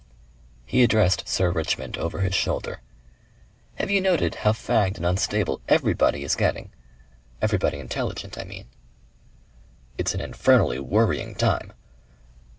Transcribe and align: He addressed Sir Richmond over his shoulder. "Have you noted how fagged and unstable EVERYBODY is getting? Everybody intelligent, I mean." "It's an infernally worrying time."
He 0.65 0.81
addressed 0.81 1.27
Sir 1.29 1.51
Richmond 1.51 1.95
over 1.95 2.21
his 2.21 2.33
shoulder. 2.33 2.81
"Have 3.75 3.91
you 3.91 4.01
noted 4.01 4.33
how 4.41 4.51
fagged 4.51 4.97
and 4.97 5.05
unstable 5.05 5.61
EVERYBODY 5.69 6.23
is 6.23 6.33
getting? 6.35 6.71
Everybody 7.39 7.77
intelligent, 7.77 8.35
I 8.35 8.43
mean." 8.45 8.65
"It's 9.99 10.15
an 10.15 10.19
infernally 10.21 10.79
worrying 10.79 11.35
time." 11.35 11.71